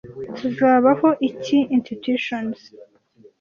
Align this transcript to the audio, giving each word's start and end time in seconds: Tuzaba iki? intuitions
Tuzaba 0.37 0.91
iki? 1.29 1.57
intuitions 1.75 2.59